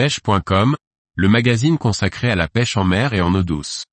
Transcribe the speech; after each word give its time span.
pêche.com, 0.00 0.76
le 1.14 1.28
magazine 1.28 1.76
consacré 1.76 2.30
à 2.30 2.34
la 2.34 2.48
pêche 2.48 2.78
en 2.78 2.84
mer 2.84 3.12
et 3.12 3.20
en 3.20 3.34
eau 3.34 3.42
douce. 3.42 3.84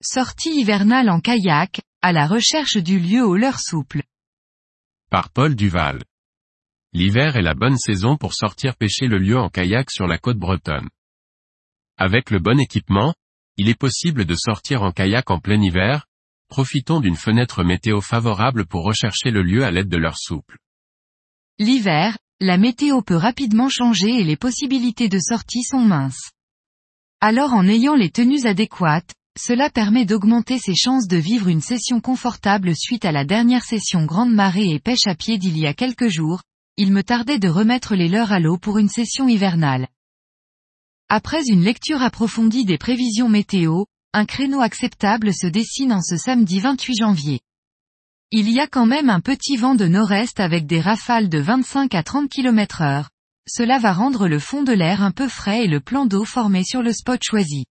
Sortie 0.00 0.58
hivernale 0.58 1.10
en 1.10 1.20
kayak, 1.20 1.82
à 2.00 2.12
la 2.12 2.26
recherche 2.26 2.78
du 2.78 2.98
lieu 2.98 3.22
au 3.22 3.36
leurre 3.36 3.60
souple. 3.60 4.04
Par 5.10 5.28
Paul 5.28 5.54
Duval. 5.54 6.02
L'hiver 6.94 7.36
est 7.36 7.42
la 7.42 7.52
bonne 7.52 7.76
saison 7.76 8.16
pour 8.16 8.32
sortir 8.32 8.74
pêcher 8.74 9.06
le 9.06 9.18
lieu 9.18 9.36
en 9.36 9.50
kayak 9.50 9.90
sur 9.90 10.06
la 10.06 10.16
côte 10.16 10.38
bretonne. 10.38 10.88
Avec 12.00 12.30
le 12.30 12.38
bon 12.38 12.60
équipement, 12.60 13.12
il 13.56 13.68
est 13.68 13.78
possible 13.78 14.24
de 14.24 14.36
sortir 14.36 14.84
en 14.84 14.92
kayak 14.92 15.30
en 15.30 15.40
plein 15.40 15.60
hiver, 15.60 16.06
profitons 16.48 17.00
d'une 17.00 17.16
fenêtre 17.16 17.64
météo 17.64 18.00
favorable 18.00 18.66
pour 18.66 18.84
rechercher 18.84 19.32
le 19.32 19.42
lieu 19.42 19.64
à 19.64 19.72
l'aide 19.72 19.88
de 19.88 19.96
leur 19.96 20.16
souple. 20.16 20.58
L'hiver, 21.58 22.16
la 22.40 22.56
météo 22.56 23.02
peut 23.02 23.16
rapidement 23.16 23.68
changer 23.68 24.20
et 24.20 24.22
les 24.22 24.36
possibilités 24.36 25.08
de 25.08 25.18
sortie 25.18 25.64
sont 25.64 25.80
minces. 25.80 26.30
Alors 27.20 27.52
en 27.52 27.66
ayant 27.66 27.96
les 27.96 28.10
tenues 28.10 28.46
adéquates, 28.46 29.12
cela 29.36 29.68
permet 29.68 30.04
d'augmenter 30.04 30.58
ses 30.60 30.76
chances 30.76 31.08
de 31.08 31.16
vivre 31.16 31.48
une 31.48 31.60
session 31.60 32.00
confortable 32.00 32.76
suite 32.76 33.04
à 33.04 33.10
la 33.10 33.24
dernière 33.24 33.64
session 33.64 34.04
grande 34.04 34.32
marée 34.32 34.70
et 34.70 34.78
pêche 34.78 35.06
à 35.06 35.16
pied 35.16 35.36
d'il 35.36 35.58
y 35.58 35.66
a 35.66 35.74
quelques 35.74 36.08
jours, 36.08 36.42
il 36.76 36.92
me 36.92 37.02
tardait 37.02 37.40
de 37.40 37.48
remettre 37.48 37.96
les 37.96 38.08
leurs 38.08 38.30
à 38.30 38.38
l'eau 38.38 38.56
pour 38.56 38.78
une 38.78 38.88
session 38.88 39.26
hivernale. 39.26 39.88
Après 41.10 41.42
une 41.48 41.62
lecture 41.62 42.02
approfondie 42.02 42.66
des 42.66 42.76
prévisions 42.76 43.30
météo, 43.30 43.84
un 44.12 44.26
créneau 44.26 44.60
acceptable 44.60 45.32
se 45.32 45.46
dessine 45.46 45.94
en 45.94 46.02
ce 46.02 46.18
samedi 46.18 46.60
28 46.60 46.96
janvier. 46.98 47.40
Il 48.30 48.50
y 48.50 48.60
a 48.60 48.66
quand 48.66 48.84
même 48.84 49.08
un 49.08 49.20
petit 49.20 49.56
vent 49.56 49.74
de 49.74 49.86
nord-est 49.86 50.38
avec 50.38 50.66
des 50.66 50.82
rafales 50.82 51.30
de 51.30 51.38
25 51.38 51.94
à 51.94 52.02
30 52.02 52.28
km 52.28 52.82
heure. 52.82 53.08
Cela 53.48 53.78
va 53.78 53.94
rendre 53.94 54.28
le 54.28 54.38
fond 54.38 54.62
de 54.62 54.74
l'air 54.74 55.02
un 55.02 55.10
peu 55.10 55.28
frais 55.28 55.64
et 55.64 55.66
le 55.66 55.80
plan 55.80 56.04
d'eau 56.04 56.26
formé 56.26 56.62
sur 56.62 56.82
le 56.82 56.92
spot 56.92 57.22
choisi. 57.24 57.64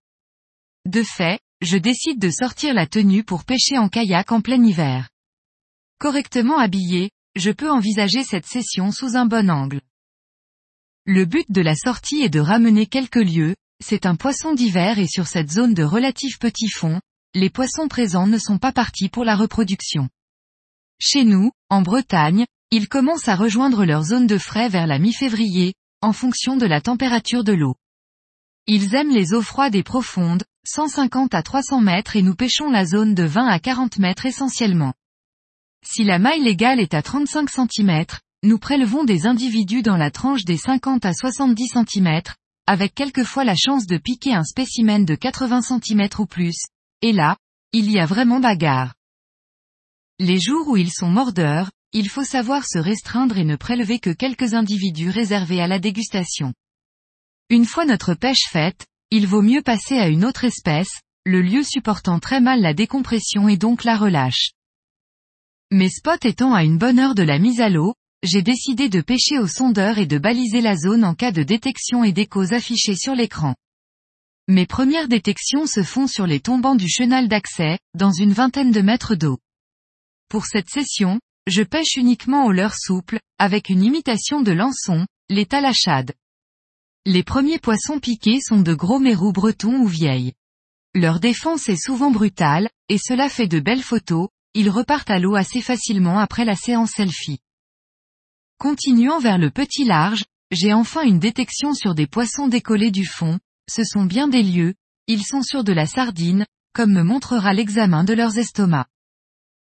De 0.86 1.02
fait, 1.02 1.40
je 1.60 1.76
décide 1.76 2.20
de 2.20 2.30
sortir 2.30 2.72
la 2.72 2.86
tenue 2.86 3.24
pour 3.24 3.42
pêcher 3.42 3.78
en 3.78 3.88
kayak 3.88 4.30
en 4.30 4.42
plein 4.42 4.62
hiver. 4.62 5.08
Correctement 5.98 6.60
habillé, 6.60 7.10
je 7.34 7.50
peux 7.50 7.68
envisager 7.70 8.22
cette 8.22 8.46
session 8.46 8.92
sous 8.92 9.16
un 9.16 9.26
bon 9.26 9.50
angle. 9.50 9.80
Le 11.06 11.26
but 11.26 11.44
de 11.50 11.60
la 11.60 11.76
sortie 11.76 12.22
est 12.22 12.30
de 12.30 12.40
ramener 12.40 12.86
quelques 12.86 13.16
lieux, 13.16 13.54
c'est 13.78 14.06
un 14.06 14.16
poisson 14.16 14.54
d'hiver 14.54 14.98
et 14.98 15.06
sur 15.06 15.26
cette 15.26 15.52
zone 15.52 15.74
de 15.74 15.82
relatif 15.82 16.38
petit 16.38 16.70
fond, 16.70 16.98
les 17.34 17.50
poissons 17.50 17.88
présents 17.88 18.26
ne 18.26 18.38
sont 18.38 18.56
pas 18.56 18.72
partis 18.72 19.10
pour 19.10 19.22
la 19.22 19.36
reproduction. 19.36 20.08
Chez 20.98 21.24
nous, 21.24 21.50
en 21.68 21.82
Bretagne, 21.82 22.46
ils 22.70 22.88
commencent 22.88 23.28
à 23.28 23.36
rejoindre 23.36 23.84
leur 23.84 24.02
zone 24.02 24.26
de 24.26 24.38
frais 24.38 24.70
vers 24.70 24.86
la 24.86 24.98
mi-février, 24.98 25.74
en 26.00 26.14
fonction 26.14 26.56
de 26.56 26.64
la 26.64 26.80
température 26.80 27.44
de 27.44 27.52
l'eau. 27.52 27.74
Ils 28.66 28.94
aiment 28.94 29.12
les 29.12 29.34
eaux 29.34 29.42
froides 29.42 29.74
et 29.74 29.82
profondes, 29.82 30.44
150 30.66 31.34
à 31.34 31.42
300 31.42 31.82
mètres 31.82 32.16
et 32.16 32.22
nous 32.22 32.34
pêchons 32.34 32.70
la 32.70 32.86
zone 32.86 33.14
de 33.14 33.24
20 33.24 33.46
à 33.46 33.58
40 33.58 33.98
mètres 33.98 34.24
essentiellement. 34.24 34.94
Si 35.84 36.02
la 36.02 36.18
maille 36.18 36.42
légale 36.42 36.80
est 36.80 36.94
à 36.94 37.02
35 37.02 37.50
cm, 37.50 38.04
nous 38.44 38.58
prélevons 38.58 39.04
des 39.04 39.26
individus 39.26 39.80
dans 39.80 39.96
la 39.96 40.10
tranche 40.10 40.44
des 40.44 40.58
50 40.58 41.06
à 41.06 41.14
70 41.14 41.78
cm, 41.88 42.20
avec 42.66 42.94
quelquefois 42.94 43.42
la 43.42 43.56
chance 43.56 43.86
de 43.86 43.96
piquer 43.96 44.34
un 44.34 44.44
spécimen 44.44 45.06
de 45.06 45.14
80 45.14 45.62
cm 45.62 46.08
ou 46.18 46.26
plus, 46.26 46.56
et 47.00 47.12
là, 47.12 47.38
il 47.72 47.90
y 47.90 47.98
a 47.98 48.04
vraiment 48.04 48.40
bagarre. 48.40 48.94
Les 50.18 50.38
jours 50.38 50.68
où 50.68 50.76
ils 50.76 50.92
sont 50.92 51.08
mordeurs, 51.08 51.70
il 51.92 52.10
faut 52.10 52.22
savoir 52.22 52.66
se 52.66 52.78
restreindre 52.78 53.38
et 53.38 53.44
ne 53.44 53.56
prélever 53.56 53.98
que 53.98 54.10
quelques 54.10 54.52
individus 54.52 55.08
réservés 55.08 55.62
à 55.62 55.66
la 55.66 55.78
dégustation. 55.78 56.52
Une 57.48 57.64
fois 57.64 57.86
notre 57.86 58.12
pêche 58.12 58.46
faite, 58.50 58.86
il 59.10 59.26
vaut 59.26 59.42
mieux 59.42 59.62
passer 59.62 59.96
à 59.96 60.08
une 60.08 60.24
autre 60.24 60.44
espèce, 60.44 61.00
le 61.24 61.40
lieu 61.40 61.62
supportant 61.62 62.20
très 62.20 62.40
mal 62.40 62.60
la 62.60 62.74
décompression 62.74 63.48
et 63.48 63.56
donc 63.56 63.84
la 63.84 63.96
relâche. 63.96 64.50
Mes 65.70 65.88
spots 65.88 66.24
étant 66.24 66.52
à 66.52 66.62
une 66.62 66.76
bonne 66.76 66.98
heure 66.98 67.14
de 67.14 67.22
la 67.22 67.38
mise 67.38 67.60
à 67.60 67.70
l'eau, 67.70 67.94
j'ai 68.24 68.40
décidé 68.40 68.88
de 68.88 69.02
pêcher 69.02 69.38
au 69.38 69.46
sondeur 69.46 69.98
et 69.98 70.06
de 70.06 70.16
baliser 70.16 70.62
la 70.62 70.76
zone 70.76 71.04
en 71.04 71.14
cas 71.14 71.30
de 71.30 71.42
détection 71.42 72.04
et 72.04 72.12
d'échos 72.12 72.54
affichés 72.54 72.96
sur 72.96 73.14
l'écran. 73.14 73.54
Mes 74.48 74.66
premières 74.66 75.08
détections 75.08 75.66
se 75.66 75.82
font 75.82 76.06
sur 76.06 76.26
les 76.26 76.40
tombants 76.40 76.74
du 76.74 76.88
chenal 76.88 77.28
d'accès, 77.28 77.78
dans 77.94 78.12
une 78.12 78.32
vingtaine 78.32 78.72
de 78.72 78.80
mètres 78.80 79.14
d'eau. 79.14 79.38
Pour 80.30 80.46
cette 80.46 80.70
session, 80.70 81.20
je 81.46 81.62
pêche 81.62 81.96
uniquement 81.96 82.46
au 82.46 82.52
leurre 82.52 82.76
souple, 82.76 83.20
avec 83.38 83.68
une 83.68 83.84
imitation 83.84 84.40
de 84.40 84.52
l'ançon, 84.52 85.06
les 85.28 85.44
talachades. 85.44 86.14
Les 87.04 87.22
premiers 87.22 87.58
poissons 87.58 88.00
piqués 88.00 88.40
sont 88.40 88.60
de 88.60 88.72
gros 88.72 88.98
mérous 88.98 89.32
bretons 89.32 89.80
ou 89.80 89.86
vieilles. 89.86 90.32
Leur 90.94 91.20
défense 91.20 91.68
est 91.68 91.76
souvent 91.82 92.10
brutale, 92.10 92.70
et 92.88 92.96
cela 92.96 93.28
fait 93.28 93.48
de 93.48 93.60
belles 93.60 93.82
photos, 93.82 94.28
ils 94.54 94.70
repartent 94.70 95.10
à 95.10 95.18
l'eau 95.18 95.34
assez 95.34 95.60
facilement 95.60 96.18
après 96.18 96.46
la 96.46 96.56
séance 96.56 96.92
selfie. 96.92 97.40
Continuant 98.58 99.18
vers 99.18 99.38
le 99.38 99.50
petit 99.50 99.84
large, 99.84 100.24
j'ai 100.50 100.72
enfin 100.72 101.02
une 101.02 101.18
détection 101.18 101.74
sur 101.74 101.94
des 101.94 102.06
poissons 102.06 102.48
décollés 102.48 102.90
du 102.90 103.04
fond, 103.04 103.38
ce 103.68 103.84
sont 103.84 104.04
bien 104.04 104.28
des 104.28 104.42
lieux, 104.42 104.74
ils 105.06 105.24
sont 105.24 105.42
sur 105.42 105.64
de 105.64 105.72
la 105.72 105.86
sardine, 105.86 106.46
comme 106.72 106.92
me 106.92 107.02
montrera 107.02 107.52
l'examen 107.52 108.04
de 108.04 108.14
leurs 108.14 108.38
estomacs. 108.38 108.88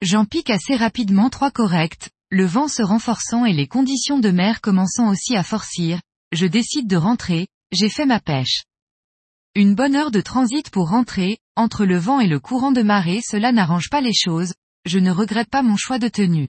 J'en 0.02 0.24
pique 0.24 0.50
assez 0.50 0.76
rapidement 0.76 1.30
trois 1.30 1.50
corrects, 1.50 2.10
le 2.30 2.44
vent 2.44 2.68
se 2.68 2.82
renforçant 2.82 3.44
et 3.44 3.52
les 3.52 3.66
conditions 3.66 4.18
de 4.18 4.30
mer 4.30 4.60
commençant 4.60 5.08
aussi 5.08 5.36
à 5.36 5.42
forcir, 5.42 6.00
je 6.32 6.46
décide 6.46 6.86
de 6.86 6.96
rentrer, 6.96 7.48
j'ai 7.72 7.88
fait 7.88 8.06
ma 8.06 8.20
pêche. 8.20 8.64
Une 9.54 9.74
bonne 9.74 9.96
heure 9.96 10.10
de 10.10 10.20
transit 10.20 10.68
pour 10.70 10.90
rentrer, 10.90 11.38
entre 11.56 11.86
le 11.86 11.96
vent 11.96 12.20
et 12.20 12.26
le 12.26 12.40
courant 12.40 12.72
de 12.72 12.82
marée 12.82 13.22
cela 13.22 13.52
n'arrange 13.52 13.88
pas 13.88 14.02
les 14.02 14.14
choses, 14.14 14.52
je 14.84 14.98
ne 14.98 15.10
regrette 15.10 15.48
pas 15.48 15.62
mon 15.62 15.76
choix 15.76 15.98
de 15.98 16.08
tenue. 16.08 16.48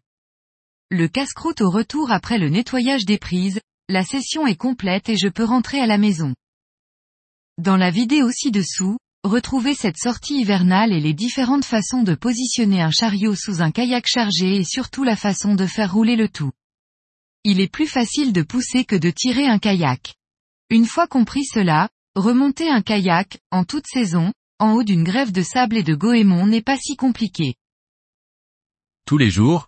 Le 0.90 1.10
casse-croûte 1.10 1.60
au 1.60 1.70
retour 1.70 2.12
après 2.12 2.38
le 2.38 2.48
nettoyage 2.48 3.04
des 3.04 3.18
prises, 3.18 3.60
la 3.90 4.06
session 4.06 4.48
est 4.48 4.56
complète 4.56 5.10
et 5.10 5.18
je 5.18 5.28
peux 5.28 5.44
rentrer 5.44 5.82
à 5.82 5.86
la 5.86 5.98
maison. 5.98 6.34
Dans 7.58 7.76
la 7.76 7.92
vidéo 7.92 8.32
ci-dessous, 8.32 8.98
retrouvez 9.26 9.74
cette 9.74 9.98
sortie 9.98 10.40
hivernale 10.40 10.94
et 10.94 11.02
les 11.02 11.14
différentes 11.14 11.66
façons 11.66 12.04
de 12.04 12.16
positionner 12.16 12.82
un 12.82 12.92
chariot 12.92 13.36
sous 13.36 13.62
un 13.62 13.72
kayak 13.72 14.08
chargé 14.08 14.56
et 14.56 14.64
surtout 14.64 15.04
la 15.04 15.18
façon 15.18 15.56
de 15.56 15.66
faire 15.66 15.92
rouler 15.92 16.16
le 16.16 16.30
tout. 16.30 16.52
Il 17.44 17.60
est 17.60 17.72
plus 17.72 17.88
facile 17.88 18.32
de 18.32 18.42
pousser 18.42 18.86
que 18.86 18.96
de 18.96 19.10
tirer 19.10 19.46
un 19.46 19.60
kayak. 19.60 20.14
Une 20.70 20.86
fois 20.86 21.08
compris 21.08 21.44
cela, 21.44 21.90
remonter 22.16 22.70
un 22.70 22.82
kayak, 22.82 23.40
en 23.52 23.66
toute 23.66 23.88
saison, 23.88 24.32
en 24.58 24.72
haut 24.72 24.84
d'une 24.84 25.04
grève 25.04 25.34
de 25.34 25.42
sable 25.42 25.76
et 25.76 25.84
de 25.84 25.96
goémon 25.96 26.48
n'est 26.48 26.62
pas 26.62 26.78
si 26.78 26.96
compliqué. 26.96 27.56
Tous 29.06 29.18
les 29.18 29.30
jours, 29.30 29.68